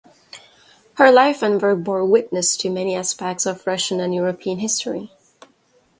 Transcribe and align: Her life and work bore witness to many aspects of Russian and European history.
Her 0.95 1.11
life 1.11 1.43
and 1.43 1.61
work 1.61 1.83
bore 1.83 2.03
witness 2.03 2.57
to 2.57 2.71
many 2.71 2.95
aspects 2.95 3.45
of 3.45 3.67
Russian 3.67 3.99
and 3.99 4.15
European 4.15 4.57
history. 4.57 5.11